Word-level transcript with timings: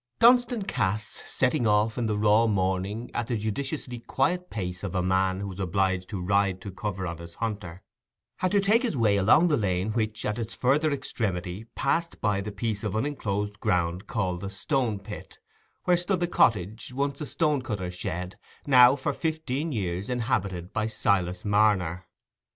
Dunstan 0.17 0.63
Cass, 0.63 1.21
setting 1.27 1.67
off 1.67 1.95
in 1.95 2.07
the 2.07 2.17
raw 2.17 2.47
morning, 2.47 3.11
at 3.13 3.27
the 3.27 3.37
judiciously 3.37 3.99
quiet 3.99 4.49
pace 4.49 4.83
of 4.83 4.95
a 4.95 5.03
man 5.03 5.41
who 5.41 5.51
is 5.51 5.59
obliged 5.59 6.09
to 6.09 6.19
ride 6.25 6.59
to 6.61 6.71
cover 6.71 7.05
on 7.05 7.19
his 7.19 7.35
hunter, 7.35 7.83
had 8.37 8.49
to 8.53 8.59
take 8.59 8.81
his 8.81 8.97
way 8.97 9.17
along 9.17 9.47
the 9.47 9.57
lane 9.57 9.91
which, 9.91 10.25
at 10.25 10.39
its 10.39 10.55
farther 10.55 10.89
extremity, 10.89 11.65
passed 11.75 12.19
by 12.19 12.41
the 12.41 12.51
piece 12.51 12.83
of 12.83 12.95
unenclosed 12.95 13.59
ground 13.59 14.07
called 14.07 14.41
the 14.41 14.49
Stone 14.49 15.01
pit, 15.01 15.37
where 15.83 15.95
stood 15.95 16.19
the 16.19 16.27
cottage, 16.27 16.91
once 16.91 17.21
a 17.21 17.25
stone 17.27 17.61
cutter's 17.61 17.93
shed, 17.93 18.39
now 18.65 18.95
for 18.95 19.13
fifteen 19.13 19.71
years 19.71 20.09
inhabited 20.09 20.73
by 20.73 20.87
Silas 20.87 21.45
Marner. 21.45 22.07